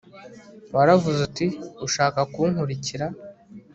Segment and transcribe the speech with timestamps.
[0.75, 1.47] waravuze uti
[1.87, 3.05] ushaka kunkurikira